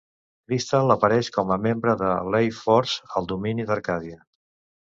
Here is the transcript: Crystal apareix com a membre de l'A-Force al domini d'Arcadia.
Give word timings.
Crystal 0.51 0.93
apareix 0.93 1.29
com 1.35 1.53
a 1.55 1.59
membre 1.67 1.95
de 2.01 2.09
l'A-Force 2.37 3.07
al 3.21 3.31
domini 3.33 3.67
d'Arcadia. 3.71 4.19